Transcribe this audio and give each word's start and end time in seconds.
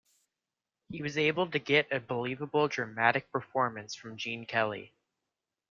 He 0.89 1.03
was 1.03 1.15
able 1.15 1.51
to 1.51 1.59
get 1.59 1.91
a 1.91 1.99
believable, 1.99 2.67
dramatic 2.67 3.31
performance 3.31 3.93
from 3.93 4.17
Gene 4.17 4.47
Kelly. 4.47 4.95